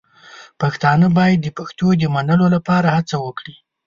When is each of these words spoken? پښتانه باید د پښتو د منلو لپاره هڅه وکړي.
پښتانه 0.61 1.07
باید 1.17 1.39
د 1.43 1.47
پښتو 1.57 1.87
د 1.97 2.03
منلو 2.15 2.47
لپاره 2.55 2.87
هڅه 2.97 3.15
وکړي. 3.25 3.55